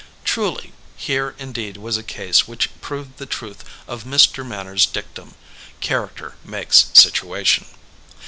Truly, 0.23 0.73
here 0.97 1.35
indeed 1.37 1.77
was 1.77 1.95
a 1.95 2.01
case 2.01 2.47
which 2.47 2.71
proved 2.81 3.17
the 3.17 3.27
truth 3.27 3.63
of 3.87 4.03
Mr. 4.03 4.43
Manners' 4.43 4.87
dictum, 4.87 5.35
Character 5.79 6.37
makes 6.43 6.87
situation. 6.95 7.67